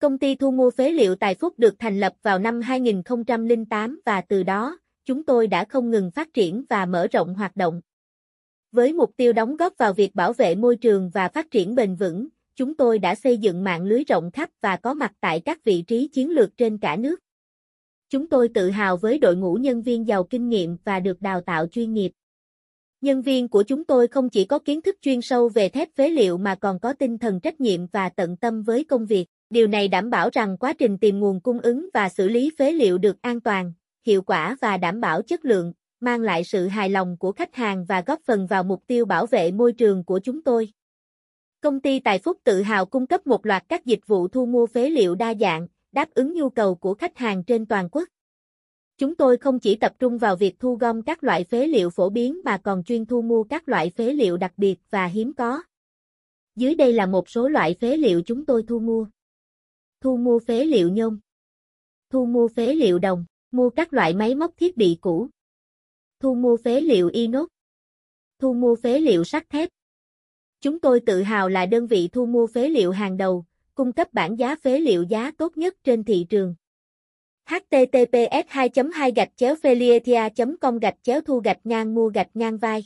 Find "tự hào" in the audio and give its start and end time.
18.48-18.96, 42.44-42.86, 71.00-71.48